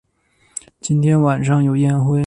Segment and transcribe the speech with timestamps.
[0.79, 2.19] 今天晚上有宴会